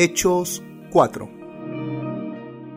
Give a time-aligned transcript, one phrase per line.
[0.00, 0.62] Hechos
[0.92, 1.28] 4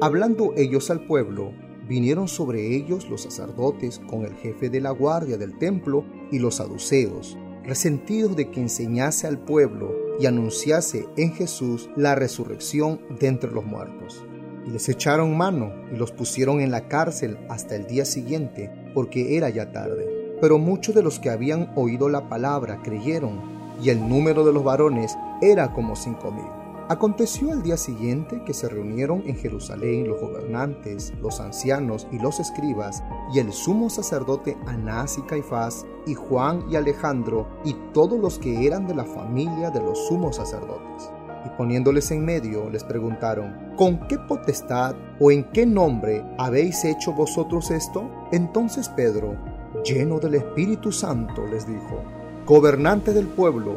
[0.00, 1.52] Hablando ellos al pueblo,
[1.86, 6.54] vinieron sobre ellos los sacerdotes con el jefe de la guardia del templo y los
[6.54, 13.50] saduceos, resentidos de que enseñase al pueblo y anunciase en Jesús la resurrección de entre
[13.50, 14.24] los muertos.
[14.66, 19.36] Y les echaron mano y los pusieron en la cárcel hasta el día siguiente, porque
[19.36, 20.38] era ya tarde.
[20.40, 23.52] Pero muchos de los que habían oído la palabra creyeron,
[23.82, 26.61] y el número de los varones era como cinco mil.
[26.92, 32.38] Aconteció al día siguiente que se reunieron en Jerusalén los gobernantes, los ancianos y los
[32.38, 38.38] escribas, y el sumo sacerdote Anás y Caifás, y Juan y Alejandro, y todos los
[38.38, 41.10] que eran de la familia de los sumos sacerdotes.
[41.46, 47.14] Y poniéndoles en medio, les preguntaron, ¿con qué potestad o en qué nombre habéis hecho
[47.14, 48.06] vosotros esto?
[48.32, 49.34] Entonces Pedro,
[49.82, 52.02] lleno del Espíritu Santo, les dijo,
[52.44, 53.76] gobernante del pueblo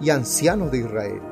[0.00, 1.31] y ancianos de Israel,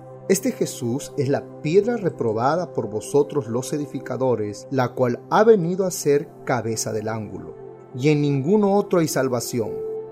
[0.31, 5.91] Este Jesús es la piedra reprobada por vosotros los edificadores, la cual ha venido a
[5.91, 7.53] ser cabeza del ángulo.
[7.97, 9.71] Y en ninguno otro hay salvación,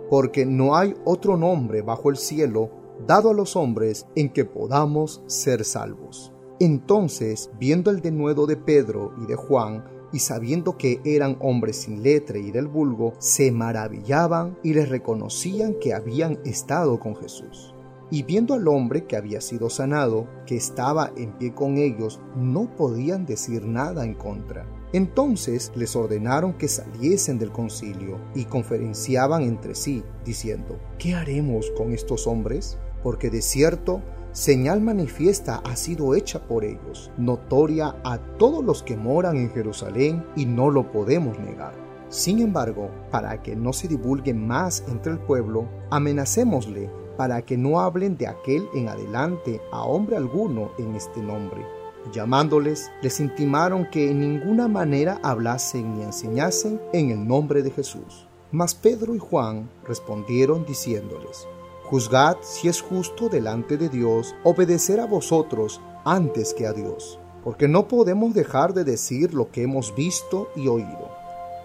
[0.09, 2.69] porque no hay otro nombre bajo el cielo
[3.07, 6.33] dado a los hombres en que podamos ser salvos.
[6.59, 12.03] Entonces, viendo el denuedo de Pedro y de Juan, y sabiendo que eran hombres sin
[12.03, 17.73] letra y del vulgo, se maravillaban y les reconocían que habían estado con Jesús.
[18.11, 22.75] Y viendo al hombre que había sido sanado, que estaba en pie con ellos, no
[22.75, 24.65] podían decir nada en contra.
[24.91, 31.93] Entonces les ordenaron que saliesen del concilio y conferenciaban entre sí, diciendo, ¿qué haremos con
[31.93, 32.79] estos hombres?
[33.03, 34.01] Porque de cierto,
[34.31, 40.25] señal manifiesta ha sido hecha por ellos, notoria a todos los que moran en Jerusalén,
[40.35, 41.73] y no lo podemos negar.
[42.09, 46.89] Sin embargo, para que no se divulgue más entre el pueblo, amenacémosle
[47.19, 51.65] para que no hablen de aquel en adelante a hombre alguno en este nombre.
[52.13, 58.25] Llamándoles, les intimaron que en ninguna manera hablasen ni enseñasen en el nombre de Jesús.
[58.53, 61.45] Mas Pedro y Juan respondieron diciéndoles,
[61.83, 67.67] Juzgad si es justo delante de Dios obedecer a vosotros antes que a Dios, porque
[67.67, 71.18] no podemos dejar de decir lo que hemos visto y oído.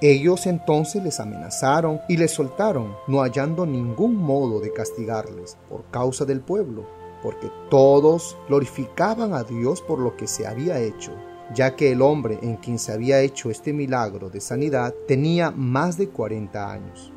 [0.06, 6.26] Ellos entonces les amenazaron y les soltaron, no hallando ningún modo de castigarles por causa
[6.26, 6.84] del pueblo,
[7.22, 11.12] porque todos glorificaban a Dios por lo que se había hecho,
[11.54, 15.96] ya que el hombre en quien se había hecho este milagro de sanidad tenía más
[15.96, 17.10] de cuarenta años.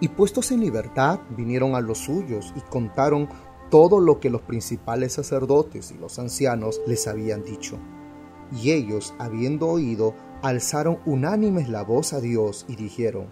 [0.00, 3.28] Y puestos en libertad vinieron a los suyos y contaron
[3.68, 7.80] todo lo que los principales sacerdotes y los ancianos les habían dicho.
[8.52, 13.26] Y ellos, habiendo oído, alzaron unánimes la voz a Dios y dijeron,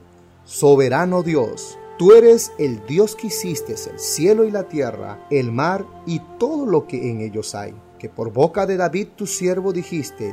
[0.45, 5.87] Soberano Dios, tú eres el Dios que hiciste el cielo y la tierra, el mar
[6.07, 10.33] y todo lo que en ellos hay, que por boca de David tu siervo dijiste,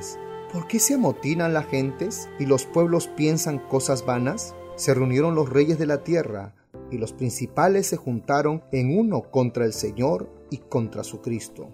[0.54, 4.56] ¿por qué se amotinan las gentes y los pueblos piensan cosas vanas?
[4.76, 6.54] Se reunieron los reyes de la tierra
[6.92, 11.72] y los principales se juntaron en uno contra el Señor y contra su Cristo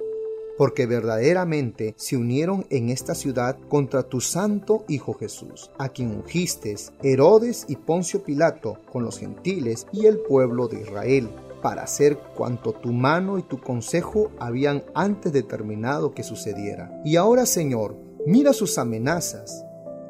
[0.63, 6.73] porque verdaderamente se unieron en esta ciudad contra tu santo Hijo Jesús, a quien ungiste
[7.01, 11.29] Herodes y Poncio Pilato con los gentiles y el pueblo de Israel,
[11.61, 17.01] para hacer cuanto tu mano y tu consejo habían antes determinado que sucediera.
[17.03, 19.65] Y ahora, Señor, mira sus amenazas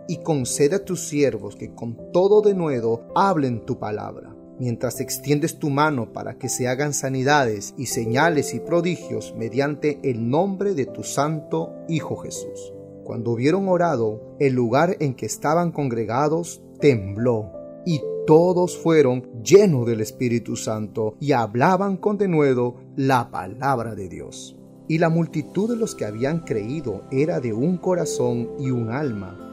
[0.07, 5.69] y concede a tus siervos que con todo denuedo hablen tu palabra mientras extiendes tu
[5.69, 11.03] mano para que se hagan sanidades y señales y prodigios mediante el nombre de tu
[11.03, 12.73] santo Hijo Jesús.
[13.03, 17.51] Cuando hubieron orado, el lugar en que estaban congregados tembló
[17.85, 24.55] y todos fueron llenos del Espíritu Santo y hablaban con denuedo la palabra de Dios.
[24.87, 29.52] Y la multitud de los que habían creído era de un corazón y un alma